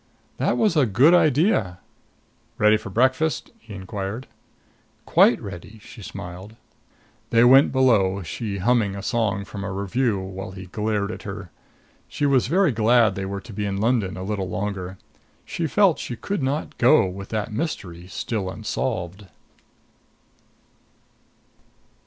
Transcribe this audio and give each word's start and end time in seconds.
"That 0.37 0.57
was 0.57 0.75
a 0.75 0.87
good 0.87 1.13
idea." 1.13 1.77
"Ready 2.57 2.75
for 2.75 2.89
breakfast?" 2.89 3.51
he 3.59 3.75
inquired. 3.75 4.25
"Quite 5.05 5.39
ready," 5.39 5.77
she 5.77 6.01
smiled. 6.01 6.55
They 7.29 7.43
went 7.43 7.71
below, 7.71 8.23
she 8.23 8.57
humming 8.57 8.95
a 8.95 9.03
song 9.03 9.45
from 9.45 9.63
a 9.63 9.71
revue, 9.71 10.17
while 10.19 10.53
he 10.53 10.65
glared 10.65 11.11
at 11.11 11.21
her. 11.21 11.51
She 12.07 12.25
was 12.25 12.47
very 12.47 12.71
glad 12.71 13.13
they 13.13 13.25
were 13.25 13.41
to 13.41 13.53
be 13.53 13.67
in 13.67 13.77
London 13.77 14.17
a 14.17 14.23
little 14.23 14.49
longer. 14.49 14.97
She 15.45 15.67
felt 15.67 15.99
she 15.99 16.15
could 16.15 16.41
not 16.41 16.79
go, 16.79 17.05
with 17.05 17.29
that 17.29 17.53
mystery 17.53 18.07
still 18.07 18.49
unsolved. 18.49 19.27